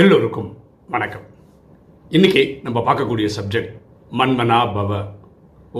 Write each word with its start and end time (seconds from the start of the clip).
எல்லோருக்கும் 0.00 0.50
வணக்கம். 0.94 1.24
இன்னைக்கு 2.16 2.42
நம்ம 2.64 2.78
பார்க்கக்கூடிய 2.86 3.28
சப்ஜெக்ட் 3.36 3.72
மன்மனா 4.18 4.58
பவ 4.76 4.98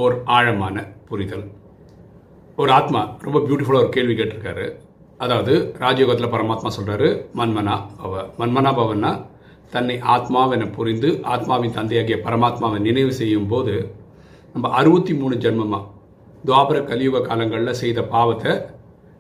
ஓர் 0.01 0.15
ஆழமான 0.37 0.77
புரிதல். 1.09 1.45
ஒரு 2.61 2.71
ஆத்மா 2.79 3.01
ரொம்ப 3.27 3.39
பியூட்டிஃபுல்லாக 3.47 3.85
ஒரு 3.85 3.93
கேள்வி 3.97 4.15
கேட்டிருக்காரு. 4.19 4.67
அதாவது 5.25 5.55
ராஜயோகத்தில் 5.85 6.33
பரமாத்மா 6.35 6.71
சொல்கிறாரு 6.79 7.09
மன்மனா 7.41 7.77
பவ 8.03 8.25
மன்மனா 8.41 8.73
பவன்னா 8.81 9.13
தன்னை 9.75 9.97
ஆத்மாவென 10.17 10.71
புரிந்து 10.79 11.11
ஆத்மாவின் 11.35 11.77
தந்தையாகிய 11.79 12.19
பரமாத்மாவை 12.27 12.81
நினைவு 12.89 13.15
செய்யும் 13.23 13.51
போது 13.55 13.75
நம்ம 14.55 14.69
அறுபத்தி 14.83 15.15
மூணு 15.23 15.37
ஜென்மமாக 15.47 15.85
துவாபர 16.49 16.81
கலியுக 16.93 17.27
காலங்களில் 17.31 17.81
செய்த 17.83 18.03
பாவத்தை 18.15 18.55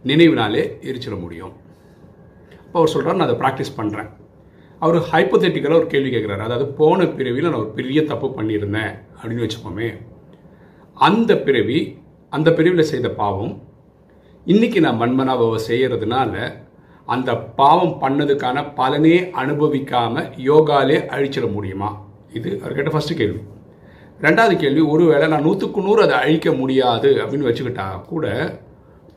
நினைவினாலே 0.04 0.64
எரிச்சிட 0.88 1.16
முடியும். 1.24 1.54
அப்போ 2.64 2.78
அவர் 2.80 2.94
சொல்கிறார் 2.96 3.20
நான் 3.20 3.28
அதை 3.28 3.38
ப்ராக்டிஸ் 3.44 3.78
பண்ணுறேன் 3.80 4.10
அவர் 4.80 4.96
ஹைப்போதெட்டிக்கலாக 4.96 5.74
ஒரு 5.74 5.86
கேள்வி 5.86 6.10
கேட்குறாரு 6.10 6.38
அதாவது 6.38 6.66
போன 6.66 7.04
பிறவியில் 7.04 7.48
நான் 7.48 7.60
ஒரு 7.60 7.72
பெரிய 7.72 8.02
தப்பு 8.02 8.26
பண்ணியிருந்தேன் 8.28 8.92
அப்படின்னு 9.22 9.46
வச்சுப்போமே 9.46 9.94
அந்த 10.96 11.36
பிறவி 11.36 11.98
அந்த 12.28 12.50
பிறவியில் 12.50 12.80
செய்த 12.80 13.08
பாவம் 13.08 13.62
இன்னைக்கு 14.44 14.80
நான் 14.80 14.96
மண்மனாவை 14.96 15.58
செய்கிறதுனால 15.68 16.52
அந்த 17.04 17.34
பாவம் 17.34 18.00
பண்ணதுக்கான 18.02 18.74
பலனே 18.74 19.30
அனுபவிக்காமல் 19.30 20.30
யோகாலே 20.36 21.06
அழிச்சிட 21.06 21.52
முடியுமா? 21.52 22.00
இது 22.32 22.60
அவர் 22.62 22.92
ஃபஸ்ட்டு 22.94 23.14
கேள்வி. 23.14 23.40
ரெண்டாவது 24.20 24.56
கேள்வி 24.56 24.80
ஒருவேளை 24.80 25.28
நான் 25.28 25.42
நூற்றுக்கு 25.42 25.80
நூறு 25.80 26.02
அதை 26.02 26.16
அழிக்க 26.16 26.52
முடியாது 26.52 27.08
அப்படின்னு 27.14 27.48
வச்சுக்கிட்டா 27.48 28.04
கூட 28.04 28.26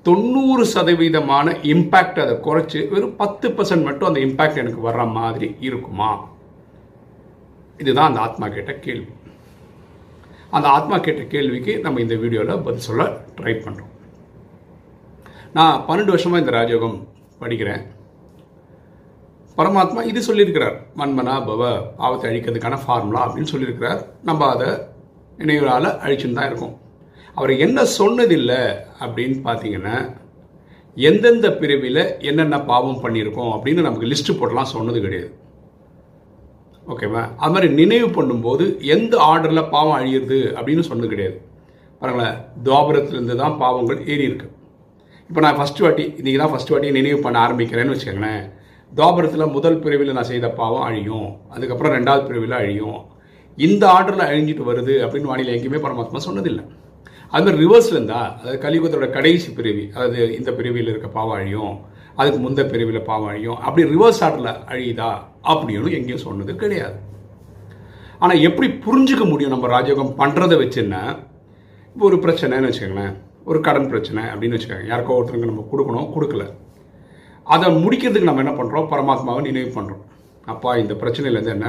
தொண்ணூறு 0.08 0.64
சதவீதமான 0.74 1.48
இம்பேக்ட் 1.72 2.18
அதை 2.24 2.34
குறைச்சி 2.46 2.80
வெறும் 2.94 3.16
பத்து 3.22 3.48
பர்சன்ட் 3.58 3.88
மட்டும் 3.88 4.10
அந்த 4.10 4.20
இம்பேக்ட் 4.28 4.62
எனக்கு 4.62 4.82
வர்ற 4.88 5.04
மாதிரி 5.18 5.48
இருக்குமா? 5.68 6.10
இதுதான் 7.82 8.10
அந்த 8.10 8.20
ஆத்மா 8.26 8.48
கேட்ட 8.56 8.74
கேள்வி. 8.86 9.12
அந்த 10.56 10.68
ஆத்மா 10.78 10.98
கேட்ட 11.06 11.24
கேள்விக்கு 11.36 11.74
நம்ம 11.86 12.02
இந்த 12.06 12.16
வீடியோவில் 12.24 12.64
பதில் 12.66 12.88
சொல்ல 12.90 13.06
ட்ரை 13.40 13.56
பண்ணுறோம் 13.66 13.92
நான் 15.58 15.82
பன்னெண்டு 15.88 16.14
வருஷமாக 16.16 16.44
இந்த 16.44 16.54
ராஜயோகம் 16.60 17.00
படிக்கிறேன். 17.42 17.84
பரமாத்மா 19.58 20.04
இது 20.12 20.20
சொல்லியிருக்கிறார். 20.28 20.78
மன்மனா 21.00 21.34
பவ 21.50 21.64
பாவத்தை 21.98 22.28
அழிக்கிறதுக்கான 22.30 22.80
ஃபார்முலா 22.86 23.24
அப்படின்னு 23.26 23.54
சொல்லியிருக்கிறார். 23.56 24.02
நம்ம 24.30 24.48
அதை 24.54 24.70
நினைவுகளால் 25.42 25.98
அழிச்சுன்னு 26.04 26.40
தான் 26.40 26.50
இருக்கோம். 26.52 26.78
அவர் 27.38 27.52
என்ன 27.66 27.80
சொன்னதில்லை 28.00 28.62
அப்படின்னு 29.04 29.38
பார்த்தீங்கன்னா 29.48 29.96
எந்தெந்த 30.98 31.48
பிரிவில் 31.62 32.04
என்னென்ன 32.30 32.56
பாவம் 32.72 33.00
பண்ணியிருக்கோம் 33.04 33.54
அப்படின்னு 33.56 33.86
நமக்கு 33.86 34.10
லிஸ்ட்டு 34.12 34.38
போட்டலாம் 34.40 34.74
சொன்னது 34.74 35.00
கிடையாது. 35.06 35.30
ஓகேவா? 36.94 37.22
அது 37.42 37.54
மாதிரி 37.54 37.68
நினைவு 37.80 38.08
பண்ணும்போது 38.18 38.66
எந்த 38.96 39.14
ஆர்டரில் 39.30 39.70
பாவம் 39.76 39.98
அழியிறது 40.00 40.40
அப்படின்னு 40.58 40.84
சொன்னது 40.90 41.12
கிடையாது. 41.14 41.38
பாருங்களேன் 42.02 42.38
துவாபரத்துலேருந்து 42.66 43.36
தான் 43.42 43.58
பாவங்கள் 43.64 44.00
ஏறி 44.14 44.26
இருக்கு. 44.30 44.48
இப்போ 45.30 45.42
நான் 45.46 45.58
ஃபஸ்ட் 45.60 45.82
வாட்டி 45.84 46.06
இன்றைக்கி 46.20 46.40
தான் 46.44 46.54
ஃபஸ்ட் 46.54 46.74
வாட்டி 46.74 46.92
நினைவு 47.00 47.20
பண்ண 47.26 47.38
ஆரம்பிக்கிறேன்னு 47.46 47.94
வச்சுக்கோங்களேன். 47.94 48.44
துவாபரத்தில் 48.92 49.54
முதல் 49.58 49.82
பிரிவில் 49.84 50.16
நான் 50.18 50.32
செய்த 50.32 50.48
பாவம் 50.62 50.86
அழியும். 50.88 51.30
அதுக்கப்புறம் 51.56 51.96
ரெண்டாவது 51.98 52.24
பிரிவில் 52.30 52.60
அழியும். 52.62 53.00
இந்த 53.58 53.84
ஆர்டரில் 53.96 54.28
அழிஞ்சிட்டு 54.30 54.64
வருது 54.72 54.94
அப்படின்னு 55.06 55.32
வானிலை 55.32 55.54
எங்கேயுமே 55.56 55.84
பரமாத்மா 55.86 56.22
சொன்னதில்லை. 56.30 56.66
அது 57.34 57.44
மாதிரி 57.46 57.62
ரிவர்ஸில் 57.64 57.98
இருந்தா 57.98 58.22
அதாவது 58.40 58.58
கலியுகத்தோட 58.66 59.08
கடைசி 59.18 59.50
பிரிவி 59.58 59.84
அதாவது 59.96 60.20
இந்த 60.38 60.50
பிரிவியில் 60.52 60.92
இருக்க 60.94 61.10
பாவாழியும் 61.20 61.74
அதுக்கு 62.20 62.40
முந்த 62.40 62.62
பிரிவில் 62.72 63.08
பாவாழியும் 63.10 63.60
அப்படி 63.66 63.84
ரிவர்ஸ் 63.94 64.22
ஆர்டரில் 64.26 64.52
அழியுதா 64.72 65.12
அப்படின்னு 65.52 65.98
எங்கேயும் 66.00 66.26
சொன்னது 66.28 66.54
கிடையாது. 66.56 66.98
ஆனால் 68.20 68.44
எப்படி 68.48 68.68
புரிஞ்சுக்க 68.86 69.24
முடியும் 69.32 69.54
நம்ம 69.56 69.70
ராஜயோகம் 69.76 70.14
பண்ணுறதை 70.20 70.58
வச்சுன்னா 70.64 71.02
இப்போ 71.96 72.06
ஒரு 72.10 72.18
பிரச்சனைன்னு 72.26 72.70
வச்சுக்கோங்களேன். 72.70 73.16
ஒரு 73.50 73.60
கடன் 73.62 73.90
பிரச்சனை 73.94 74.22
அப்படின்னு 74.32 74.56
வச்சுக்கோங்க. 74.58 74.88
யாருக்கோ 74.92 75.18
ஒருத்தருக்கு 75.18 75.52
நம்ம 75.52 75.66
கொடுக்கணும் 75.72 76.12
கொடுக்கல. 76.16 76.46
அதை 77.48 77.68
முடிக்கிறதுக்கு 77.84 78.30
நம்ம 78.30 78.44
என்ன 78.46 78.54
பண்ணுறோம் 78.60 78.88
பரமாத்மாவை 78.94 79.42
நினைவு 79.50 79.72
பண்ணுறோம் 79.78 80.04
அப்பா 80.54 80.72
இந்த 80.84 80.94
பிரச்சனையிலேருந்து 81.02 81.56
என்ன? 81.58 81.68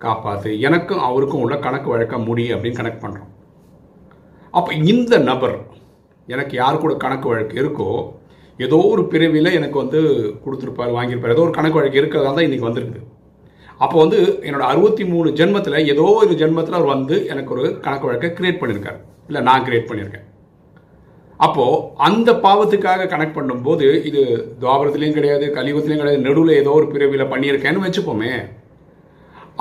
காப்பாற்று 0.00 0.50
எனக்கும் 0.68 1.04
அவருக்கும் 1.08 1.42
உள்ள 1.44 1.56
கணக்கு 1.66 1.88
வழக்க 1.94 2.18
முடியும் 2.28 2.54
அப்படின்னு 2.56 2.80
கனெக்ட் 2.80 3.04
பண்ணுறோம் 3.04 3.30
அப்போ 4.54 4.70
இந்த 4.92 5.14
நபர் 5.30 5.56
எனக்கு 6.28 6.54
யார் 6.62 6.82
கூட 6.82 6.94
கணக்கு 7.04 7.26
வழக்கு 7.30 7.56
இருக்கோ 7.62 7.90
ஏதோ 8.64 8.78
ஒரு 8.92 9.02
பிறவியில் 9.12 9.56
எனக்கு 9.58 9.76
வந்து 9.82 10.00
கொடுத்துருப்பார் 10.44 10.96
வாங்கியிருப்பார். 10.96 11.34
ஏதோ 11.34 11.44
ஒரு 11.46 11.54
கணக்கு 11.58 11.78
வழக்கு 11.78 12.00
இருக்கிறதா 12.00 12.32
தான் 12.36 12.46
இன்றைக்கி 12.48 12.66
வந்திருக்குது 12.68 13.06
அப்போ 13.84 13.96
வந்து 14.02 14.18
என்னோட 14.46 14.64
அறுபத்தி 14.70 15.04
மூணு 15.12 15.28
ஜென்மத்தில் 15.38 15.86
ஏதோ 15.92 16.06
ஒரு 16.22 16.34
ஜென்மத்தில் 16.40 16.78
அவர் 16.78 16.94
வந்து 16.96 17.16
எனக்கு 17.32 17.54
ஒரு 17.54 17.64
கணக்கு 17.84 18.08
வழக்கை 18.08 18.30
கிரியேட் 18.38 18.60
பண்ணியிருக்காரு. 18.62 18.98
இல்லை 19.28 19.40
நான் 19.48 19.64
கிரியேட் 19.66 19.88
பண்ணியிருக்கேன். 19.90 20.26
அப்போது 21.46 21.78
அந்த 22.06 22.30
பாவத்துக்காக 22.46 23.06
கனெக்ட் 23.12 23.36
பண்ணும்போது 23.38 23.86
இது 24.08 24.22
துவாபரத்துலேயும் 24.62 25.16
கிடையாது 25.18 25.46
கலியுகத்துலேயும் 25.58 26.02
கிடையாது 26.02 26.26
நடுவில் 26.26 26.58
ஏதோ 26.62 26.74
ஒரு 26.80 26.88
பிரிவில் 26.94 27.30
பண்ணியிருக்கேன்னு 27.32 27.84
வச்சுப்போமே 27.84 28.32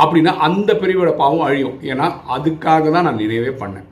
அப்படின்னா 0.04 0.34
அந்த 0.48 0.74
பிரிவோட 0.82 1.14
பாவம் 1.22 1.46
அழியும். 1.48 1.78
ஏன்னா 1.92 2.08
அதுக்காக 2.36 2.92
தான் 2.96 3.08
நான் 3.08 3.22
நினைவே 3.24 3.54
பண்ணேன். 3.64 3.88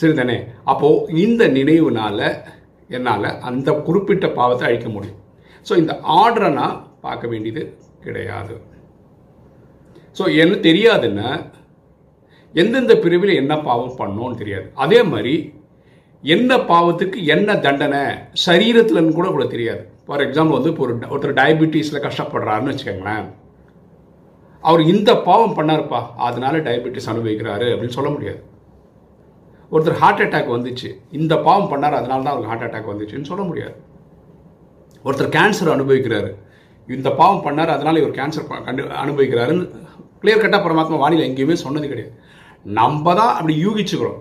சரிதானே 0.00 0.36
அப்போது 0.70 1.18
இந்த 1.24 1.42
நினைவுனால 1.58 2.20
என்னால் 2.96 3.28
அந்த 3.48 3.68
குறிப்பிட்ட 3.86 4.26
பாவத்தை 4.38 4.64
அழிக்க 4.68 4.88
முடியும். 4.94 5.20
ஸோ 5.66 5.72
இந்த 5.82 5.92
ஆர்டரை 6.20 6.48
நான் 6.60 6.78
பார்க்க 7.06 7.32
வேண்டியது 7.32 7.62
கிடையாது. 8.06 8.54
ஸோ 10.18 10.24
என்ன 10.42 10.54
தெரியாதுன்னா 10.68 11.28
எந்தெந்த 12.54 12.94
பிரிவில் 13.04 13.38
என்ன 13.40 13.52
பாவம் 13.68 13.98
பண்ணோன்னு 14.00 14.40
தெரியாது. 14.40 14.66
அதே 14.84 15.00
மாதிரி 15.12 15.34
என்ன 16.34 16.56
பாவத்துக்கு 16.68 17.18
என்ன 17.34 17.56
தண்டனை 17.64 18.02
சரீரத்துலன்னு 18.44 19.16
கூட 19.16 19.28
கூட 19.34 19.44
தெரியாது. 19.54 19.82
ஃபார் 20.06 20.22
எக்ஸாம்பிள் 20.26 20.56
வந்து 20.58 20.70
இப்போ 20.72 20.84
ஒரு 20.86 20.94
ஒருத்தர் 21.12 21.38
டயபிட்டிஸில் 21.40 22.04
கஷ்டப்படுறாருன்னு 22.06 22.72
வச்சுக்கோங்களேன். 22.72 23.26
அவர் 24.64 24.82
இந்த 24.92 25.10
பாவம் 25.28 25.56
பண்ணாருப்பா 25.58 26.00
அதனால 26.28 26.54
டயபிட்டிஸ் 26.68 27.10
அனுபவிக்கிறாரு 27.12 27.66
அப்படின்னு 27.72 27.96
சொல்ல 27.98 28.10
முடியாது. 28.16 28.40
ஒருத்தர் 29.74 30.00
ஹார்ட் 30.02 30.22
அட்டாக் 30.24 30.54
வந்துச்சு. 30.56 30.88
இந்த 31.18 31.34
பாவம் 31.46 31.70
பண்ணார் 31.72 31.98
அதனால 32.00 32.22
தான் 32.24 32.32
அவருக்கு 32.32 32.52
ஹார்ட் 32.52 32.66
அட்டாக் 32.66 32.90
வந்துச்சுன்னு 32.92 33.30
சொல்ல 33.30 33.44
முடியாது. 33.50 33.76
ஒருத்தர் 35.06 35.34
கேன்சர் 35.36 35.74
அனுபவிக்கிறாரு. 35.76 36.30
இந்த 36.88 37.10
பாவம் 37.20 37.44
பண்ணார் 37.46 37.74
அதனால் 37.74 38.00
இவர் 38.02 38.18
கேன்சர் 38.20 38.46
கண்டு 38.68 38.82
அனுபவிக்கிறாருன்னு 39.04 39.66
கிளியர் 40.22 40.42
கட்டாக 40.42 40.60
பரமாத்மா 40.66 41.00
வானிலை 41.02 41.24
எங்கேயுமே 41.30 41.56
சொன்னது 41.64 41.90
கிடையாது. 41.92 42.12
நம்ம 42.78 43.14
தான் 43.20 43.34
அப்படி 43.38 43.54
யூகிச்சுக்கிறோம். 43.64 44.20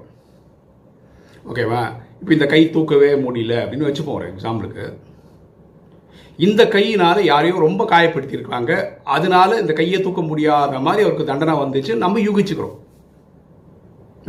ஓகேவா 1.50 1.82
இப்போ 2.20 2.32
இந்த 2.36 2.46
கை 2.54 2.62
தூக்கவே 2.76 3.10
முடியல 3.26 3.54
அப்படின்னு 3.64 3.88
வச்சுப்போம் 3.90 4.18
ஒரு 4.20 4.28
எக்ஸாம்பிளுக்கு 4.34 4.86
இந்த 6.46 6.62
கையினால் 6.76 7.20
யாரையும் 7.32 7.64
ரொம்ப 7.66 7.82
காயப்படுத்தியிருக்காங்க. 7.94 8.72
அதனால 9.16 9.60
இந்த 9.64 9.74
கையை 9.80 10.00
தூக்க 10.06 10.22
முடியாத 10.30 10.80
மாதிரி 10.88 11.04
அவருக்கு 11.06 11.30
தண்டனை 11.32 11.56
வந்துச்சு 11.64 11.96
நம்ம 12.04 12.20
யூகிச்சுக்கிறோம். 12.28 12.78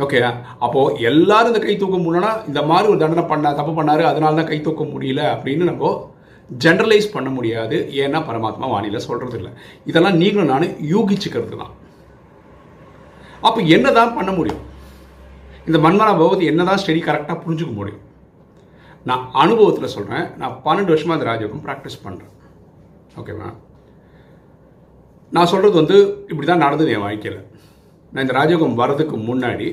ஓகே 0.03 0.19
அப்போ 0.65 0.79
எல்லாரும் 1.09 1.51
இந்த 1.51 1.61
கை 1.65 1.73
தூக்க 1.81 1.97
முடியலன்னா 2.05 2.31
இந்த 2.49 2.61
மாதிரி 2.69 2.87
ஒரு 2.91 2.99
தண்டனை 3.03 3.23
பண்ண 3.31 3.53
தப்பு 3.59 3.73
பண்ணாரு 3.77 4.03
அதனால 4.09 4.35
தான் 4.39 4.49
கை 4.51 4.57
தூக்க 4.65 4.83
முடியல 4.93 5.21
அப்படின்னு 5.33 5.69
நம்ம 5.71 5.91
ஜென்ரலைஸ் 6.63 7.07
பண்ண 7.13 7.29
முடியாது. 7.35 7.77
ஏன்னா 8.03 8.19
பரமாத்மா 8.29 8.65
வானிலை 8.73 8.99
சொல்கிறது 9.05 9.37
இல்லை. 9.39 9.51
இதெல்லாம் 9.89 10.19
நீங்களும் 10.21 10.51
நானும் 10.53 10.73
யூகிச்சுக்கிறது 10.93 11.55
தான். 11.61 11.73
அப்போ 13.47 13.59
என்ன 13.75 13.87
தான் 13.99 14.15
பண்ண 14.17 14.31
முடியும்? 14.39 14.61
இந்த 15.67 15.77
மன்மனா 15.85 16.11
பகவதி 16.19 16.45
என்னதான் 16.51 16.81
ஸ்டடி 16.81 17.01
கரெக்டாக 17.07 17.37
புரிஞ்சுக்க 17.43 17.73
முடியும்? 17.79 18.03
நான் 19.09 19.23
அனுபவத்தில் 19.43 19.93
சொல்கிறேன் 19.95 20.27
நான் 20.41 20.59
பன்னெண்டு 20.67 20.93
வருஷமாக 20.93 21.17
இந்த 21.17 21.27
ராஜயோகம் 21.31 21.65
ப்ராக்டிஸ் 21.65 22.03
பண்ணுறேன் 22.05 22.33
ஓகேவா 23.21 23.49
நான் 25.35 25.51
சொல்கிறது 25.51 25.75
வந்து 25.81 25.97
இப்படி 26.31 26.45
தான் 26.47 26.63
நடந்தது 26.65 26.93
என் 26.95 27.05
வாழ்க்கையில். 27.07 27.41
நான் 28.11 28.23
இந்த 28.25 28.35
ராஜயோகம் 28.39 28.79
வர்றதுக்கு 28.81 29.15
முன்னாடி 29.29 29.67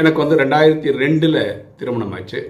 எனக்கு 0.00 0.22
வந்து 0.22 0.36
ரெண்டாயிரத்தி 0.42 0.90
ரெண்டில் 1.02 1.40
திருமணம் 1.78 2.14
ஆச்சு 2.16 2.40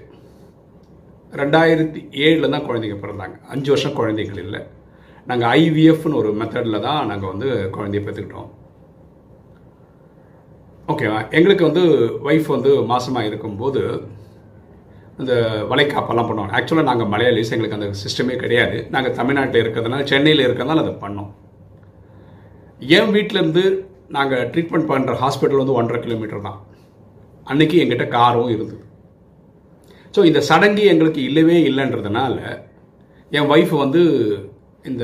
ரெண்டாயிரத்தி 1.39 1.99
ஏழில் 2.25 2.53
தான் 2.53 2.65
குழந்தைங்க 2.67 2.97
பிறந்தாங்க. 3.01 3.35
அஞ்சு 3.53 3.69
வருஷம் 3.73 3.97
குழந்தைகள் 3.99 4.39
இல்லை. 4.43 4.61
நாங்கள் 5.29 5.49
ஐவிஎஃப்னு 5.63 6.19
ஒரு 6.21 6.29
மெத்தடில் 6.41 6.85
தான் 6.85 7.01
நாங்கள் 7.09 7.31
வந்து 7.33 7.49
குழந்தைய 7.75 8.01
பெற்றுக்கிட்டோம். 8.05 8.49
ஓகேவா 10.91 11.19
எங்களுக்கு 11.37 11.63
வந்து 11.69 11.83
ஒய்ஃப் 12.29 12.47
வந்து 12.55 12.71
மாசமாக 12.93 13.29
இருக்கும்போது 13.29 13.81
இந்த 15.21 15.33
வளைக்காப்பெல்லாம் 15.71 16.29
பண்ணுவோம் 16.29 16.55
ஆக்சுவலாக 16.57 16.89
நாங்கள் 16.89 17.11
மலையாளிஸ் 17.13 17.53
எங்களுக்கு 17.55 17.77
அந்த 17.79 17.89
சிஸ்டமே 18.03 18.35
கிடையாது. 18.43 18.77
நாங்கள் 18.95 19.17
தமிழ்நாட்டில் 19.19 19.61
இருக்கிறதுனால 19.63 20.07
சென்னையில் 20.11 20.45
இருக்கிறதுனால 20.47 20.83
அதை 20.85 20.95
பண்ணோம். 21.03 21.31
என் 22.97 23.13
வீட்டிலேருந்து 23.17 23.63
நாங்கள் 24.17 24.47
ட்ரீட்மெண்ட் 24.53 24.89
பண்ணுற 24.91 25.15
ஹாஸ்பிட்டல் 25.23 25.61
வந்து 25.63 25.77
ஒன்றரை 25.79 25.99
கிலோமீட்டர் 26.05 26.47
தான். 26.49 26.59
அன்னைக்கு 27.51 27.75
எங்கிட்ட 27.83 28.05
காரும் 28.17 28.53
இருந்தது. 28.55 28.83
ஸோ 30.15 30.19
இந்த 30.29 30.39
சடங்கு 30.49 30.83
எங்களுக்கு 30.93 31.21
இல்லவே 31.29 31.57
இல்லைன்றதுனால 31.69 32.35
என் 33.37 33.49
ஒய்ஃப் 33.53 33.73
வந்து 33.83 34.01
இந்த 34.89 35.03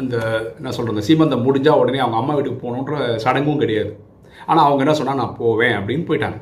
அந்த 0.00 0.16
என்ன 0.58 0.70
சொல்கிறது 0.76 1.06
சீமந்தம் 1.08 1.44
முடிஞ்சால் 1.46 1.80
உடனே 1.80 1.98
அவங்க 2.04 2.18
அம்மா 2.20 2.34
வீட்டுக்கு 2.36 2.62
போகணுன்ற 2.62 2.94
சடங்கும் 3.24 3.62
கிடையாது. 3.62 3.92
ஆனால் 4.50 4.66
அவங்க 4.66 4.82
என்ன 4.84 4.94
சொன்னால் 5.00 5.20
நான் 5.22 5.38
போவேன் 5.40 5.74
அப்படின்னு 5.78 6.06
போயிட்டாங்க. 6.10 6.38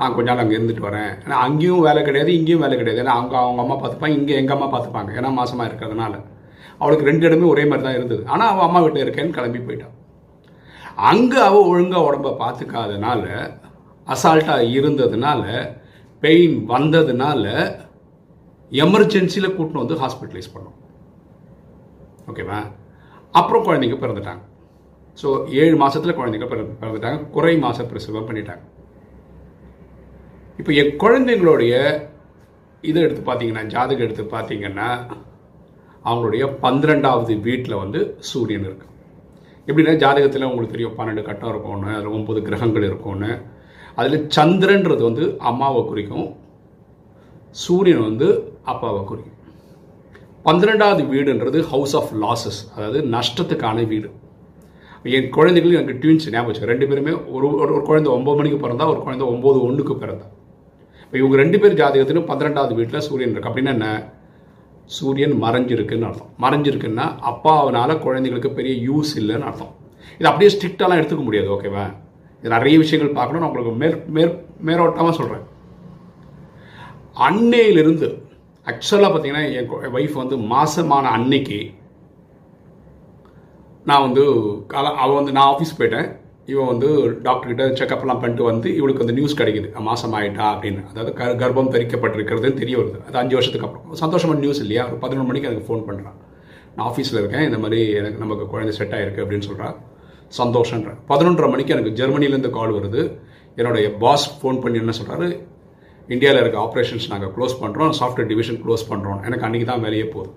நான் 0.00 0.14
கொஞ்ச 0.16 0.28
நாள் 0.30 0.42
அங்கே 0.42 0.56
இருந்துட்டு 0.58 0.84
வரேன். 0.88 1.10
ஏன்னா 1.24 1.38
அங்கேயும் 1.46 1.86
வேலை 1.86 2.00
கிடையாது 2.08 2.30
இங்கேயும் 2.36 2.62
வேலை 2.64 2.76
கிடையாது. 2.80 3.00
ஏன்னா 3.02 3.16
அவங்க 3.18 3.34
அவங்க 3.40 3.62
அம்மா 3.64 3.76
பார்த்துப்பாங்க 3.80 4.18
இங்கே 4.20 4.36
எங்கள் 4.40 4.56
அம்மா 4.56 4.68
பார்த்துப்பாங்க. 4.74 5.10
ஏன்னா 5.18 5.32
மாசமாக 5.40 5.68
இருக்கிறதுனால. 5.70 6.14
அவளுக்கு 6.82 7.08
ரெண்டு 7.10 7.26
இடமே 7.28 7.46
ஒரே 7.54 7.64
மாதிரி 7.70 7.86
தான் 7.86 7.98
இருந்தது. 7.98 8.22
ஆனால் 8.34 8.50
அவள் 8.52 8.66
அம்மா 8.68 8.80
வீட்டில் 8.84 9.04
இருக்கேன்னு 9.04 9.36
கிளம்பி 9.38 9.60
போயிட்டான் 9.66 9.96
அங்கே 11.10 11.40
அவள் 11.48 11.68
ஒழுங்காக 11.72 12.06
உடம்ப 12.08 12.34
பார்த்துக்காதனால 12.44 13.24
அசால்ட்டாக 14.12 14.68
இருந்ததுனால 14.76 15.42
பெயின் 16.22 16.56
வந்ததுனால 16.72 17.44
எமர்ஜென்சியில் 18.72 19.54
கூட்டின்னு 19.56 19.82
வந்து 19.84 20.00
ஹாஸ்பிட்டலைஸ் 20.02 20.52
பண்ணோம். 20.54 20.78
ஓகேவா 22.30 22.60
அப்புறம் 23.40 23.64
குழந்தைங்க 23.66 23.98
பிறந்துட்டாங்க. 24.02 24.42
ஸோ 25.20 25.28
ஏழு 25.62 25.74
மாதத்தில் 25.82 26.18
குழந்தைங்க 26.18 26.46
பிற 26.52 26.60
பிறந்துட்டாங்க. 26.82 27.18
குறை 27.34 27.54
மாத 27.64 27.84
பிரசவம் 27.90 28.28
பண்ணிட்டாங்க. 28.28 28.64
இப்போ 30.60 30.72
என் 30.80 30.94
குழந்தைங்களுடைய 31.02 31.74
இதை 32.90 33.00
எடுத்து 33.06 33.22
பார்த்தீங்கன்னா 33.26 33.64
ஜாதகம் 33.74 34.06
எடுத்து 34.06 34.24
பார்த்தீங்கன்னா 34.36 34.88
அவங்களுடைய 36.08 36.44
பன்னிரெண்டாவது 36.64 37.32
வீட்டில் 37.48 37.80
வந்து 37.82 38.00
சூரியன் 38.30 38.66
இருக்கு. 38.68 38.86
எப்படின்னா 39.68 39.94
ஜாதகத்தில் 40.04 40.48
உங்களுக்கு 40.48 40.76
தெரியும் 40.76 40.96
பன்னெண்டு 41.00 41.22
கட்டம் 41.28 41.52
இருக்கும்னு 41.52 41.92
அதில் 41.96 42.14
ஒம்பது 42.18 42.40
கிரகங்கள் 42.48 42.88
இருக்கும்னு. 42.90 43.30
அதில் 44.00 44.26
சந்திரன்றது 44.36 45.02
வந்து 45.08 45.24
அம்மாவை 45.38 45.82
குறிக்கும். 45.90 46.26
சூரியன் 47.50 48.04
வந்து 48.08 48.28
அப்பாவை 48.62 49.04
குறிக்கும். 49.04 49.38
பன்னிரெண்டாவது 50.46 51.02
வீடுன்றது 51.12 51.60
ஹவுஸ் 51.72 51.96
ஆஃப் 51.96 52.12
லாசஸ் 52.22 52.60
அதாவது 52.76 53.00
நஷ்டத்துக்கான 53.14 53.86
வீடு. 53.86 54.08
என் 55.16 55.28
குழந்தைகளுக்கு 55.28 55.80
எனக்கு 55.80 56.00
ட்யூன்ஸ் 56.02 56.26
ஞாபகம் 56.30 56.50
வச்சு 56.50 56.70
ரெண்டு 56.70 56.86
பேருமே 56.88 57.12
ஒரு 57.34 57.46
ஒரு 57.62 57.72
ஒரு 57.74 57.82
குழந்தை 57.82 58.12
ஒம்பது 58.12 58.36
மணிக்கு 58.40 58.58
பிறந்தா 58.64 58.86
ஒரு 58.92 59.00
குழந்தை 59.06 59.26
ஒம்பது 59.34 59.58
ஒன்றுக்கு 59.68 59.94
பிறந்தா. 60.02 60.26
இப்போ 61.04 61.16
இவங்க 61.18 61.36
ரெண்டு 61.36 61.58
பேர் 61.60 61.78
ஜாதகத்திலும் 61.80 62.28
பன்னிரெண்டாவது 62.30 62.74
வீட்டில் 62.74 63.04
சூரியன் 63.06 63.30
இருக்கு. 63.30 63.50
அப்படின்னா 63.50 63.72
என்ன? 63.78 63.88
சூரியன் 64.84 65.34
மறைஞ்சிருக்குன்னு 65.42 66.08
அர்த்தம். 66.10 66.30
மறைஞ்சிருக்குன்னா 66.40 67.06
அப்பாவனால 67.30 67.96
குழந்தைங்களுக்கு 68.06 68.50
பெரிய 68.54 68.74
யூஸ் 68.90 69.12
இல்லைன்னு 69.20 69.48
அர்த்தம். 69.50 69.74
இது 70.18 70.28
அப்படியே 70.30 70.50
ஸ்ட்ரிக்டாலாம் 70.56 71.00
எடுத்துக்க 71.00 71.24
முடியாது 71.28 71.50
ஓகேவா 71.56 71.84
இது 72.42 72.54
நிறைய 72.56 72.78
விஷயங்கள் 72.78 73.14
பார்க்கணும். 73.14 73.42
நான் 73.42 73.50
உங்களுக்கு 73.50 73.78
மேற் 73.82 74.04
மேற் 74.16 74.34
மேலோட்டமாக 74.66 75.10
சொல்கிறேன் 75.10 75.50
அன்னையிலிருந்து 77.26 78.08
ஆக்சுவலாக 78.66 79.10
பார்த்தீங்கன்னா 79.14 79.44
என் 79.54 79.70
ஒய்ஃப் 79.70 80.20
வந்து 80.22 80.36
மாசமான 80.36 81.08
அன்னைக்கு 81.16 81.60
நான் 83.84 84.00
வந்து 84.00 84.24
கால 84.66 84.88
அவள் 84.88 85.14
வந்து 85.14 85.32
நான் 85.32 85.54
ஆஃபீஸ் 85.54 85.78
போயிட்டேன். 85.78 86.08
இவன் 86.46 86.66
வந்து 86.66 86.88
டாக்டர்கிட்ட 87.10 87.62
செக்கப்லாம் 87.80 88.20
பண்ணிட்டு 88.20 88.42
வந்து 88.42 88.68
இவளுக்கு 88.76 89.04
வந்து 89.04 89.18
நியூஸ் 89.20 89.40
கிடைக்குது. 89.40 89.78
மாசம் 89.78 90.12
ஆயிட்டா? 90.12 90.46
அப்படின்னு. 90.54 90.80
அதாவது 90.86 91.12
க 91.12 91.24
கர்ப்பம் 91.42 91.74
தெரிக்கப்பட்டிருக்கிறதுன்னு 91.74 92.60
தெரிய 92.62 92.78
வருது. 92.78 93.04
அது 93.06 93.18
அஞ்சு 93.18 93.34
வருஷத்துக்கு 93.34 93.68
அப்புறம். 93.68 93.96
சந்தோஷமான 94.04 94.38
நியூஸ் 94.38 94.60
இல்லையா? 94.60 94.86
ஒரு 94.86 94.96
பதினொன்று 94.96 95.32
மணிக்கு 95.32 95.50
எனக்கு 95.50 95.66
ஃபோன் 95.68 95.82
பண்ணுறான் 95.90 96.18
நான் 96.76 96.88
ஆஃபீஸில் 96.88 97.20
இருக்கேன். 97.22 97.44
இந்த 97.44 97.58
மாதிரி 97.58 97.90
எனக்கு 97.90 98.18
நமக்கு 98.18 98.46
குழந்தை 98.46 98.74
செட் 98.76 98.92
ஆகிருக்கு 98.92 99.24
அப்படின்னு 99.24 99.48
சொல்கிறா 99.50 99.76
சந்தோஷன்ற 100.38 100.90
பதினொன்றரை 101.10 101.48
மணிக்கு 101.54 101.74
எனக்கு 101.76 101.96
ஜெர்மனிலேருந்து 102.00 102.50
கால் 102.58 102.76
வருது. 102.76 103.02
என்னுடைய 103.60 103.86
பாஸ் 104.02 104.26
ஃபோன் 104.40 104.60
பண்ணி 104.62 104.78
என்ன 104.82 104.94
சொல்கிறாரு 104.98 105.26
இந்தியாவில் 106.12 106.40
இருக்க 106.42 106.58
ஆப்ரேஷன்ஸ் 106.66 107.10
நாங்கள் 107.12 107.32
க்ளோஸ் 107.34 107.54
பண்ணுறோம் 107.62 107.92
சாஃப்ட்வேர் 107.98 108.30
டிவிஷன் 108.30 108.60
க்ளோஸ் 108.62 108.84
பண்ணுறோம் 108.92 109.20
எனக்கு 109.28 109.46
அன்றைக்கி 109.48 109.66
தான் 109.70 109.84
வேலையே 109.86 110.06
போகுது 110.14 110.30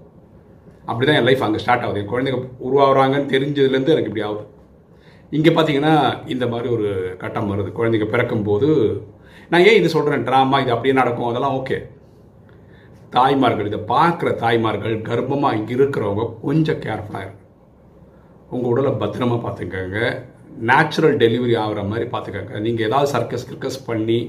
அப்படி 0.90 1.06
தான் 1.08 1.18
என் 1.20 1.28
லைஃப் 1.28 1.44
அங்கே 1.46 1.62
ஸ்டார்ட் 1.64 1.86
ஆகுது. 1.86 2.02
என் 2.02 2.12
குழந்தைங்க 2.12 2.40
உருவாகிறாங்கன்னு 2.68 3.32
தெரிஞ்சதுலேருந்து 3.34 3.94
எனக்கு 3.94 4.10
இப்படி 4.12 4.26
ஆகுது. 4.28 4.44
இங்கே 5.38 5.52
பார்த்தீங்கன்னா 5.56 5.94
இந்த 6.34 6.46
மாதிரி 6.52 6.68
ஒரு 6.76 6.90
கட்டம் 7.24 7.50
வருது. 7.52 7.70
குழந்தைங்க 7.80 8.08
பிறக்கும் 8.14 8.46
போது 8.50 8.70
நான் 9.52 9.66
ஏன் 9.70 9.80
இது 9.80 9.96
சொல்கிறேன் 9.96 10.28
ட்ராமா 10.28 10.60
இது 10.64 10.74
அப்படியே 10.76 10.96
நடக்கும். 11.02 11.30
அதெல்லாம் 11.32 11.58
ஓகே 11.62 11.80
தாய்மார்கள் 13.16 13.70
இதை 13.72 13.82
பார்க்குற 13.96 14.30
தாய்மார்கள் 14.44 14.96
கர்ப்பமாக 15.10 15.58
இங்கே 15.60 15.74
இருக்கிறவங்க 15.80 16.24
கொஞ்சம் 16.46 16.82
கேர்ஃபுல்லாக 16.86 17.26
இருக்கும் 17.26 17.45
உங்கள் 18.54 18.72
உடலை 18.72 18.92
பத்திரமா 19.04 19.38
பார்த்துக்கங்க. 19.46 20.00
நேச்சுரல் 20.70 21.16
டெலிவரி 21.22 21.56
ஆகிற 21.62 21.82
மாதிரி 21.92 22.06
பார்த்துக்கங்க. 22.12 22.60
நீங்கள் 22.66 22.86
ஏதாவது 22.88 23.08
சர்க்கஸ் 23.14 23.48
கிர்க்கஸ் 23.50 23.80
பண்ணி 23.88 24.20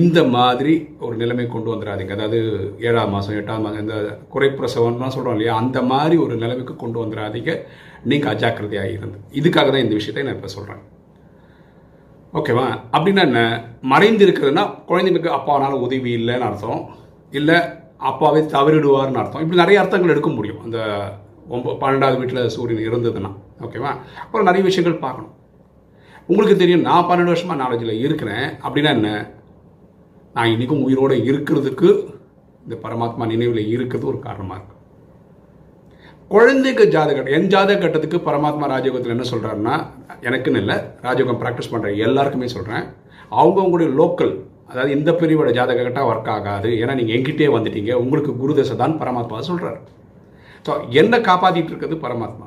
இந்த 0.00 0.18
மாதிரி 0.34 0.74
ஒரு 1.04 1.14
நிலைமை 1.22 1.46
கொண்டு 1.54 1.68
வந்துடாதீங்க. 1.72 2.14
அதாவது 2.18 2.38
ஏழாம் 2.88 3.12
மாதம் 3.14 3.36
எட்டாம் 3.40 3.64
மாதம் 3.64 3.82
இந்த 3.84 3.96
குறைப்பிரசவம்லாம் 4.34 5.14
சொல்கிறோம் 5.16 5.36
இல்லையா? 5.36 5.54
அந்த 5.62 5.78
மாதிரி 5.92 6.16
ஒரு 6.24 6.34
நிலைமைக்கு 6.42 6.76
கொண்டு 6.82 6.98
வந்துடாதீங்க. 7.02 7.52
நீங்கள் 8.10 8.32
அஜாக்கிரதையாக 8.34 8.94
இருந்து. 8.96 9.18
இதுக்காக 9.40 9.68
தான் 9.72 9.84
இந்த 9.86 9.96
விஷயத்தை 10.00 10.24
நான் 10.26 10.38
இப்போ 10.38 10.52
சொல்கிறேன் 10.56 10.82
ஓகேவா 12.38 12.66
அப்படின்னா 12.94 13.24
என்ன? 13.30 13.40
மறைந்து 13.92 14.22
இருக்கிறதுனா 14.26 14.64
குழந்தைங்களுக்கு 14.90 15.36
அப்பாவனால 15.38 15.80
உதவி 15.86 16.10
இல்லைன்னு 16.20 16.48
அர்த்தம். 16.50 16.80
இல்லை 17.38 17.58
அப்பாவே 18.10 18.40
தவறிடுவார்னு 18.54 19.20
அர்த்தம். 19.22 19.42
இப்படி 19.44 19.62
நிறைய 19.62 19.80
அர்த்தங்கள் 19.82 20.14
எடுக்க 20.14 20.30
முடியும். 20.38 20.62
அந்த 20.66 20.78
ஒம்ப 21.48 21.76
பன்னெண்டாவது 21.82 22.18
வீட்டில் 22.20 22.52
சூரியன் 22.56 22.86
இருந்ததுன்னா 22.88 23.30
ஓகேவா? 23.64 23.90
அப்புறம் 24.22 24.46
நிறைய 24.48 24.64
விஷயங்கள் 24.68 25.02
பார்க்கணும். 25.06 25.32
உங்களுக்கு 26.26 26.56
தெரியும் 26.60 26.86
நான் 26.88 27.08
பன்னெண்டு 27.08 27.32
வருஷமாக 27.32 27.60
நாலேஜில் 27.62 28.00
இருக்கிறேன். 28.04 28.46
அப்படின்னா 28.66 28.92
என்ன? 28.98 29.10
நான் 30.36 30.52
இன்றைக்கும் 30.52 30.84
உயிரோடு 30.86 31.16
இருக்கிறதுக்கு 31.30 31.88
இந்த 32.64 32.76
பரமாத்மா 32.84 33.26
நினைவில் 33.26 33.68
இருக்கிறது 33.74 34.06
ஒரு 34.12 34.18
காரணமாக 34.18 34.58
இருக்கு. 34.58 34.72
குழந்தைக்கு 36.28 36.84
ஜாதகம் 36.94 37.26
என் 37.36 37.50
ஜாதக 37.54 37.76
கட்டத்துக்கு 37.80 38.18
பரமாத்மா 38.28 38.66
ராஜயோகத்தில் 38.74 39.14
என்ன 39.16 39.26
சொல்கிறாருன்னா 39.32 39.74
எனக்குன்னு 40.28 40.60
இல்லை 40.62 40.76
ராஜயோகம் 41.06 41.40
ப்ராக்டிஸ் 41.42 41.72
பண்ணுற 41.72 41.96
எல்லாருக்குமே 42.06 42.48
சொல்கிறேன் 42.54 42.84
அவங்கவுங்களுடைய 43.40 43.90
லோக்கல் 44.00 44.32
அதாவது 44.70 44.94
இந்த 44.96 45.12
பிரிவோட 45.12 45.50
ஜாதக 45.58 45.82
கட்டம் 45.82 46.08
ஒர்க் 46.10 46.30
ஆகாது. 46.36 46.68
ஏன்னா 46.82 46.94
நீங்கள் 46.98 47.16
எங்கிட்டே 47.16 47.48
வந்துட்டீங்க. 47.56 47.92
உங்களுக்கு 47.92 48.32
குருதசை 48.40 48.76
தான் 48.76 48.98
பரமாத்மா 49.02 49.40
சொல்கிறார் 49.50 49.80
ஸோ 50.66 50.72
என்ன 51.00 51.14
காப்பாற்றிட்டு 51.28 51.70
இருக்கிறது 51.72 51.96
பரமாத்மா. 52.04 52.46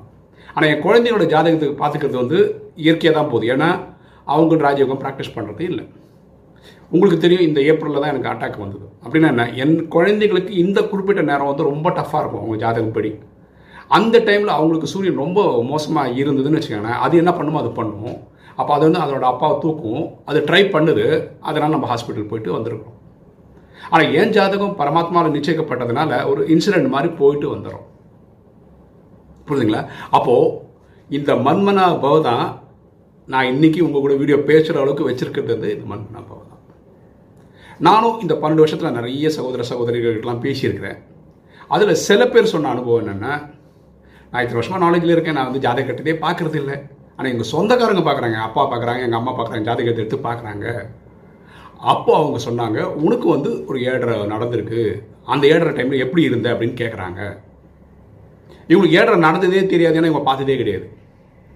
ஆனால் 0.56 0.70
என் 0.74 0.84
குழந்தையோட 0.86 1.24
ஜாதகத்துக்கு 1.34 1.82
பார்த்துக்கிறது 1.82 2.18
வந்து 2.24 2.40
இயற்கையாக 2.86 3.16
தான் 3.18 3.32
போகுது. 3.32 3.48
ஏன்னா 3.54 3.70
அவங்க 4.34 4.56
ராஜயோகம் 4.68 5.02
ப்ராக்டிஸ் 5.04 5.36
பண்ணுறது 5.36 5.64
இல்லை. 5.72 5.86
உங்களுக்கு 6.94 7.18
தெரியும் 7.24 7.46
இந்த 7.48 7.60
ஏப்ரலில் 7.72 8.02
தான் 8.04 8.14
எனக்கு 8.14 8.30
அட்டாக் 8.32 8.64
வந்தது. 8.64 8.86
அப்படின்னா 9.04 9.30
என்ன? 9.34 9.46
என் 9.64 9.76
குழந்தைகளுக்கு 9.96 10.52
இந்த 10.64 10.80
குறிப்பிட்ட 10.92 11.22
நேரம் 11.30 11.50
வந்து 11.50 11.70
ரொம்ப 11.72 11.88
டஃப்பாக 11.98 12.22
இருக்கும் 12.22 12.44
அவங்க 12.44 12.58
ஜாதகம் 12.64 12.96
படி. 12.98 13.12
அந்த 13.98 14.16
டைமில் 14.28 14.56
அவங்களுக்கு 14.56 14.92
சூரியன் 14.94 15.22
ரொம்ப 15.24 15.42
மோசமாக 15.72 16.16
இருந்ததுன்னு 16.22 16.60
வச்சுக்கோங்களேன். 16.60 17.02
அது 17.06 17.16
என்ன 17.22 17.32
பண்ணுமோ 17.38 17.60
அது 17.64 17.72
பண்ணும். 17.80 18.18
அப்போ 18.60 18.72
அது 18.76 18.84
வந்து 18.88 19.02
அதோட 19.04 19.26
அப்பாவை 19.34 19.58
தூக்கும். 19.66 20.06
அது 20.30 20.40
ட்ரை 20.48 20.64
பண்ணுது. 20.76 21.06
அதனால் 21.50 21.76
நம்ம 21.76 21.90
ஹாஸ்பிட்டல் 21.92 22.30
போயிட்டு 22.32 22.56
வந்திருக்கோம் 22.58 22.96
ஆனால் 23.92 24.10
என் 24.20 24.34
ஜாதகம் 24.38 24.78
பரமாத்மாவில் 24.80 25.36
நிச்சயிக்கப்பட்டதுனால 25.38 26.12
ஒரு 26.32 26.42
இன்சிடென்ட் 26.54 26.94
மாதிரி 26.96 27.10
போயிட்டு 27.20 27.48
வந்துடும் 27.54 27.86
புரியுதுங்களா 29.48 29.82
அப்போது 30.18 30.54
இந்த 31.10 31.32
மன்மனா 31.48 31.86
பவ 32.06 32.16
தான் 32.30 32.46
நான் 33.34 33.50
இன்னைக்கு 33.54 33.80
உங்கள் 33.86 34.04
கூட 34.06 34.14
வீடியோ 34.22 34.38
பேசுகிற 34.50 34.82
அளவுக்கு 34.82 35.08
வச்சுருக்கிறது 35.10 35.70
இந்த 35.76 35.86
மன்மனா 35.92 36.22
பவ 36.30 36.40
தான். 36.50 36.64
நானும் 37.88 38.20
இந்த 38.24 38.34
பன்னெண்டு 38.42 38.64
வருஷத்தில் 38.64 38.98
நிறைய 38.98 39.30
சகோதர 39.38 39.64
சகோதரிகள்கிட்டலாம் 39.72 40.44
பேசியிருக்கிறேன். 40.46 41.00
அதில் 41.76 42.02
சில 42.08 42.22
பேர் 42.34 42.52
சொன்ன 42.54 42.70
அனுபவம் 42.74 43.02
என்னென்னா 43.04 43.34
நான் 44.32 44.44
இத்தனை 44.44 44.60
வருஷமாக 44.60 44.84
நாலேஜில் 44.86 45.14
இருக்கேன் 45.16 45.38
நான் 45.38 45.50
வந்து 45.50 45.64
ஜாதக 45.66 45.86
கட்டதே 45.90 46.14
பார்க்குறது 46.24 46.58
இல்லை. 46.62 46.78
ஆனால் 47.18 47.32
எங்கள் 47.34 47.52
சொந்தக்காரங்க 47.54 48.04
பார்க்குறாங்க 48.08 48.40
அப்பா 48.48 48.64
பார்க்குறாங்க 48.72 49.06
எங்கள் 49.08 49.20
அம்மா 49.22 49.34
பார்க்குறாங்க 49.38 49.68
ஜாதகத்தை 49.70 50.02
எடுத்து 50.04 50.20
பார்க்குறாங்க. 50.30 50.66
அப்போ 51.94 52.12
அவங்க 52.20 52.38
சொன்னாங்க 52.48 52.80
உனக்கு 53.06 53.28
வந்து 53.36 53.50
ஒரு 53.70 53.78
ஏழரை 53.90 54.16
நடந்திருக்கு. 54.34 54.82
அந்த 55.34 55.44
ஏழரை 55.54 55.72
டைமில் 55.78 56.04
எப்படி 56.06 56.24
இருந்த? 56.30 56.48
அப்படின்னு 56.54 56.80
கேட்குறாங்க 56.82 57.22
இவங்களுக்கு 58.70 59.00
ஏற்ற 59.02 59.18
நடந்ததே 59.28 59.62
தெரியாது 59.74 59.98
ஏன்னா 60.00 60.10
இவங்க 60.12 60.26
பார்த்ததே 60.30 60.58
கிடையாது. 60.62 60.88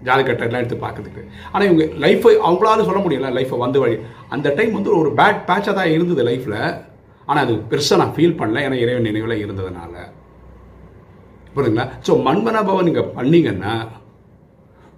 ஜாதகட்டெல்லாம் 0.08 0.62
எடுத்து 0.64 0.78
பார்க்கறதுக்கு. 0.84 1.24
ஆனால் 1.52 1.66
இவங்க 1.70 1.84
லைஃப்பை 2.04 2.34
அவங்களால 2.46 2.86
சொல்ல 2.88 3.02
முடியல 3.06 3.30
லைஃப்பை 3.38 3.58
வந்து 3.64 3.82
வழி. 3.84 3.98
அந்த 4.36 4.48
டைம் 4.58 4.78
வந்து 4.78 4.92
ஒரு 5.02 5.10
பேட் 5.20 5.42
பேட்சாக 5.50 5.74
தான் 5.80 5.94
இருந்தது 5.96 6.24
லைஃப்பில் 6.30 6.60
ஆனால் 7.30 7.44
அது 7.46 7.54
பெருசாக 7.72 8.00
நான் 8.02 8.16
ஃபீல் 8.16 8.40
பண்ணல. 8.40 8.64
ஏன்னா 8.68 8.78
இறைவன் 8.84 9.08
நினைவில் 9.10 9.42
இருந்ததுனால. 9.44 9.94
புரியுதுங்களா? 11.56 11.86
ஸோ 12.08 12.12
மண்மனபவன் 12.28 12.88
நீங்கள் 12.90 13.12
பண்ணீங்கன்னா 13.18 13.74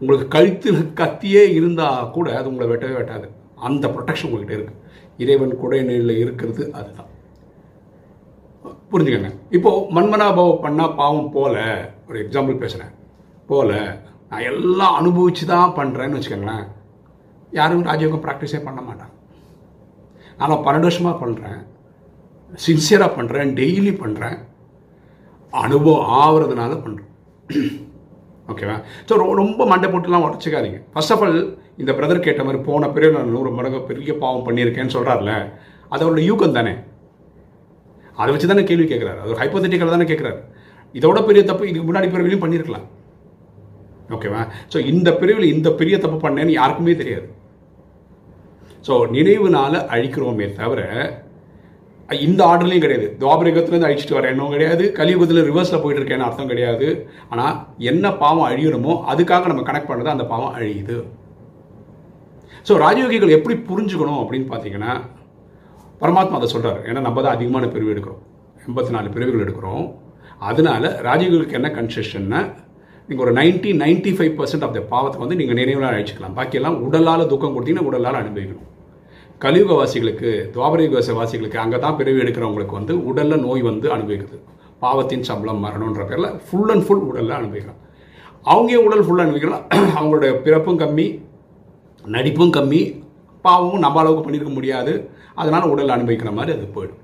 உங்களுக்கு 0.01 0.27
கழுத்தில் 0.36 0.79
கத்தியே 1.00 1.43
இருந்தால் 1.58 2.10
கூட 2.15 2.29
அது 2.39 2.50
உங்களை 2.51 2.67
வெட்டவே 2.72 2.96
வெட்டாது. 3.00 3.27
அந்த 3.67 3.86
ப்ரொடெக்ஷன் 3.96 4.27
உங்கள்கிட்ட 4.29 4.58
இருக்குது 4.58 4.79
இறைவன் 5.24 5.53
குடை 5.62 5.79
நிலையில் 5.89 6.22
இருக்கிறது 6.24 6.63
அதுதான். 6.77 7.10
புரிஞ்சுக்கங்க. 8.91 9.29
இப்போது 9.58 9.86
மண்மனாபவம் 9.96 10.63
பண்ணால் 10.65 10.96
பாவம் 11.00 11.32
போல 11.36 11.55
ஒரு 12.08 12.17
எக்ஸாம்பிள் 12.24 12.62
பேசுகிறேன் 12.63 12.93
போல 13.51 13.72
நான் 14.29 14.48
எல்லாம் 14.51 14.98
அனுபவிச்சு 15.00 15.46
தான் 15.53 15.75
பண்ணுறேன்னு 15.79 16.17
வச்சுக்கோங்களேன். 16.17 16.65
யாரும் 17.60 17.88
ராஜயோகம் 17.89 18.24
ப்ராக்டிஸே 18.25 18.60
பண்ண 18.67 18.79
மாட்டாங்க 18.88 19.12
நான் 20.39 20.63
பன்னெண்டு 20.65 20.88
வருஷமாக 20.89 21.15
பண்ணுறேன் 21.24 21.60
சின்சியராக 22.65 23.15
பண்ணுறேன் 23.17 23.51
டெய்லி 23.60 23.93
பண்ணுறேன் 24.03 24.38
அனுபவம் 25.53 26.08
ஆகிறதுனால 26.22 26.77
பண்ணுறோம் 26.86 27.12
ஓகேவா 28.51 28.77
ஸோ 29.10 29.13
ரொம்ப 29.41 29.65
மண்டை 29.72 29.88
போட்டுலாம் 29.91 30.25
உடச்சிக்காதீங்க. 30.27 30.79
ஃபர்ஸ்ட் 30.93 31.13
ஆஃப் 31.13 31.24
ஆல் 31.25 31.38
இந்த 31.82 31.91
பிரதர் 31.98 32.25
கேட்ட 32.25 32.41
மாதிரி 32.48 32.60
போன 32.70 32.89
பிறகு 32.96 33.15
நான் 33.17 33.36
நூறு 33.36 33.51
மடங்கு 33.58 33.79
பெரிய 33.91 34.12
பாவம் 34.24 34.46
பண்ணியிருக்கேன்னு 34.48 34.96
சொல்கிறார்ல 34.96 35.34
அது 35.91 36.03
அவரோட 36.03 36.24
யூக்கம் 36.29 36.58
தானே? 36.58 36.74
அதை 38.22 38.29
வச்சு 38.34 38.51
தானே 38.51 38.63
கேள்வி 38.70 38.86
கேட்குறாரு. 38.91 39.20
அது 39.24 39.39
ஹைப்போதெட்டிக்கல் 39.41 39.96
தானே 39.96 40.08
கேட்குறாரு. 40.12 40.39
இதோட 41.00 41.20
பெரிய 41.29 41.43
தப்பு 41.50 41.70
இதுக்கு 41.70 41.88
முன்னாடி 41.89 42.10
பிறவிலையும் 42.13 42.43
பண்ணியிருக்கலாம். 42.43 42.88
ஓகேவா 44.15 44.41
ஸோ 44.74 44.77
இந்த 44.91 45.10
பிரிவில் 45.20 45.53
இந்த 45.55 45.70
பெரிய 45.82 45.96
தப்பு 46.03 46.17
பண்ணேன்னு 46.25 46.58
யாருக்குமே 46.60 46.96
தெரியாது. 47.01 47.27
ஸோ 48.88 48.93
நினைவுனால 49.17 49.74
அழிக்கிறோமே 49.96 50.48
தவிர 50.62 50.82
இந்த 52.25 52.41
ஆர்டர்லையும் 52.50 52.84
கிடையாது. 52.84 53.05
துவாபரிகத்துலேருந்து 53.22 53.88
அழிச்சிட்டு 53.88 54.15
வர 54.17 54.32
கிடையாது. 54.55 54.84
கலியுகத்தில் 54.98 55.46
ரிவர்ஸில் 55.50 55.82
போயிட்டு 55.84 56.01
இருக்கேன்னு 56.01 56.25
அர்த்தம் 56.25 56.51
கிடையாது. 56.51 56.88
ஆனால் 57.34 57.55
என்ன 57.91 58.05
பாவம் 58.24 58.48
அழியணுமோ 58.50 58.93
அதுக்காக 59.12 59.48
நம்ம 59.51 59.63
கனெக்ட் 59.70 59.89
பண்ணுறது 59.89 60.13
அந்த 60.15 60.25
பாவம் 60.34 60.55
அழியுது. 60.58 60.98
ஸோ 62.67 62.75
ராஜயோகிகள் 62.84 63.36
எப்படி 63.38 63.55
புரிஞ்சுக்கணும் 63.70 64.22
அப்படின்னு 64.24 64.48
பார்த்தீங்கன்னா 64.51 64.93
பரமாத்மா 66.02 66.38
அதை 66.40 66.48
சொல்கிறார் 66.48 66.82
ஏன்னா 66.90 67.02
நம்ம 67.02 67.22
தான் 67.22 67.36
அதிகமான 67.36 67.68
பிரிவு 67.68 67.94
எடுக்கிறோம். 67.94 68.22
எண்பத்தி 68.68 68.90
நாலு 68.90 69.10
பிரிவுகள் 69.10 69.46
எடுக்கிறோம். 69.46 69.86
அதனால 70.40 71.02
ராஜீவ்களுக்கு 71.08 71.52
என்ன 71.52 71.70
கன்செஷன்னா 71.70 72.40
நீங்கள் 73.08 73.26
ஒரு 73.26 73.34
ninety 73.40 73.72
ninety 73.84 74.12
five 74.18 74.34
percent 74.40 74.66
of 74.66 74.74
the 74.74 74.80
பாவத்தை 74.80 75.20
வந்து 75.22 75.36
நீங்கள் 75.36 75.56
நினைவில் 75.56 75.90
அழிச்சிக்கலாம். 75.90 76.36
பாக்கியெல்லாம் 76.38 76.78
உடலால் 76.88 77.28
துக்கம் 77.28 77.56
கொடுத்தீங்கன்னா 77.56 77.88
உடலால் 77.90 78.20
அனுபவிக்கணும். 78.22 78.70
கலியுகவாசிகளுக்கு 79.42 80.30
வாசிகளுக்கு 80.56 81.16
வாசிகளுக்கு 81.20 81.58
அங்கே 81.58 81.80
தான் 81.80 81.96
பிறவி 81.96 82.20
எடுக்கிறவங்களுக்கு 82.24 82.72
வந்து 82.72 83.06
உடலில் 83.06 83.44
நோய் 83.46 83.62
வந்து 83.62 83.88
அனுபவிக்குது 83.92 84.38
பாவத்தின் 84.80 85.26
சம்பளம் 85.30 85.64
மரணன்ற 85.66 86.04
பேரில் 86.08 86.30
ஃபுல் 86.46 86.72
அண்ட் 86.74 86.86
ஃபுல் 86.86 87.04
உடலில் 87.10 87.36
அனுபவிக்கலாம். 87.40 87.80
அவங்க 88.46 88.80
உடல் 88.82 89.04
ஃபுல்லாக 89.06 89.26
அனுபவிக்கலாம். 89.28 89.66
அவங்களுடைய 89.98 90.32
பிறப்பும் 90.42 90.80
கம்மி 90.80 91.20
நடிப்பும் 92.06 92.52
கம்மி 92.52 92.82
பாவமும் 93.46 93.84
நம்ம 93.86 94.00
அளவுக்கு 94.02 94.26
பண்ணியிருக்க 94.26 94.54
முடியாது. 94.58 94.94
அதனால் 95.42 95.72
உடல் 95.74 95.96
அனுபவிக்கிற 95.96 96.32
மாதிரி 96.40 96.54
அது 96.58 96.68
போயிடும். 96.76 97.00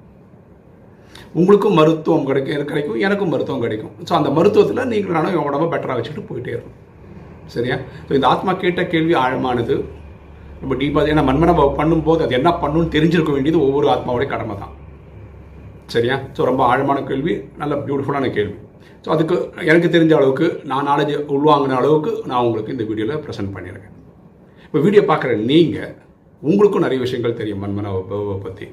உங்களுக்கும் 1.40 1.78
மருத்துவம் 1.80 2.28
கிடைக்கும் 2.28 2.70
கிடைக்கும் 2.72 3.02
எனக்கும் 3.08 3.32
மருத்துவம் 3.34 3.64
கிடைக்கும். 3.66 3.94
ஸோ 4.08 4.14
அந்த 4.20 4.30
மருத்துவத்தில் 4.38 4.90
நீங்கள் 4.94 5.16
நானும் 5.18 5.48
உடம்ப 5.50 5.70
பெட்டராக 5.74 5.98
வச்சுட்டு 6.00 6.24
போயிட்டே 6.30 6.54
இருக்கும். 6.56 6.78
சரியா? 7.56 7.76
ஸோ 8.08 8.12
இந்த 8.18 8.28
ஆத்மா 8.34 8.52
கேட்ட 8.64 8.82
கேள்வி 8.94 9.14
ஆழமானது. 9.24 9.76
ரொம்ப 10.64 10.74
டீப்பாக 10.82 11.12
ஏன்னா 11.14 11.24
மண்மனை 11.28 11.54
பண்ணும்போது 11.80 12.24
அது 12.26 12.34
என்ன 12.40 12.50
பண்ணணும்னு 12.64 12.94
தெரிஞ்சிருக்க 12.96 13.34
வேண்டியது 13.36 13.60
ஒவ்வொரு 13.68 13.88
ஆத்மாவுடைய 13.94 14.30
கடமை 14.34 14.56
தான். 14.64 14.74
சரியா? 15.94 16.16
ஸோ 16.38 16.42
ரொம்ப 16.50 16.62
ஆழமான 16.72 17.00
கேள்வி 17.12 17.34
நல்ல 17.62 17.76
பியூட்டிஃபுல்லான 17.86 18.28
கேள்வி. 18.38 18.58
ஸோ 19.04 19.10
அதுக்கு 19.16 19.36
எனக்கு 19.72 19.90
தெரிஞ்ச 19.96 20.14
அளவுக்கு 20.18 20.48
நான் 20.72 20.88
நாலேஜ் 20.90 21.14
உள்வாங்கின 21.36 21.78
அளவுக்கு 21.82 22.12
நான் 22.30 22.44
உங்களுக்கு 22.48 22.76
இந்த 22.76 22.86
வீடியோவில் 22.90 23.24
ப்ரெசென்ட் 23.26 23.54
பண்ணியிருக்கேன். 23.56 23.96
இப்போ 24.66 24.80
வீடியோ 24.86 25.04
பார்க்குற 25.12 25.32
நீங்கள் 25.52 25.94
உங்களுக்கும் 26.48 26.86
நிறைய 26.86 27.00
விஷயங்கள் 27.06 27.40
தெரியும் 27.42 27.64
மண்மனை 27.64 27.92
பற்றி 28.46 28.68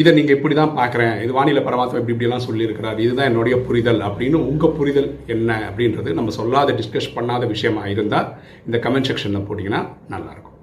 இதை 0.00 0.10
நீங்கள் 0.16 0.36
இப்படி 0.36 0.54
தான் 0.58 0.76
பார்க்குறேன். 0.78 1.16
இது 1.24 1.32
வானிலை 1.36 1.62
பரமாத்மா 1.64 1.98
இப்படி 2.00 2.14
இப்படிலாம் 2.14 2.44
சொல்லியிருக்கிறார். 2.46 2.98
இதுதான் 3.04 3.28
என்னுடைய 3.30 3.56
புரிதல் 3.66 4.00
அப்படின்னு 4.06 4.38
உங்கள் 4.50 4.74
புரிதல் 4.78 5.08
என்ன 5.34 5.58
அப்படின்றது 5.68 6.12
நம்ம 6.18 6.32
சொல்லாத 6.38 6.74
டிஸ்கஸ் 6.78 7.12
பண்ணாத 7.16 7.46
விஷயமா 7.52 7.82
இருந்தால் 7.94 8.28
இந்த 8.66 8.78
கமெண்ட் 8.86 9.08
செக்ஷனில் 9.10 9.46
போட்டிங்கன்னா 9.48 9.82
நல்லாயிருக்கும். 10.14 10.56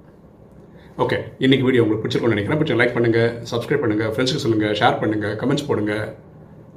ஓகே 1.04 1.18
இன்னைக்கு 1.44 1.66
வீடியோ 1.68 1.82
உங்களுக்கு 1.84 2.04
பிடிச்சிருக்கோம்னு 2.04 2.36
நினைக்கிறேன். 2.36 2.60
பிடிச்ச 2.62 2.80
லைக் 2.80 2.96
பண்ணுங்கள் 2.96 3.30
சப்ஸ்கிரைப் 3.52 3.84
பண்ணுங்கள் 3.84 4.10
ஃப்ரெண்ட்ஸுக்கு 4.14 4.44
சொல்லுங்கள் 4.46 4.76
ஷேர் 4.80 5.00
பண்ணுங்கள் 5.02 5.36
கமெண்ட்ஸ் 5.42 5.68
போடுங்க. 5.70 5.94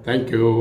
தேங்க்யூ 0.07 0.51